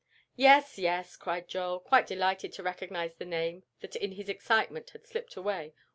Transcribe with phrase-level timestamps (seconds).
[0.35, 5.05] "Yes, yes," cried Joel, quite delighted to recognize the name that in his excitement had
[5.05, 5.75] slipped away.